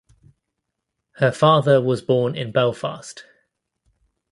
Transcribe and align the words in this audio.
Her 1.17 1.31
father 1.31 1.79
was 1.79 2.01
born 2.01 2.35
in 2.35 2.51
Belfast. 2.51 3.23